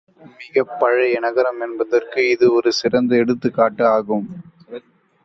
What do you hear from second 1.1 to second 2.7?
நகரம் என்பதற்கு இது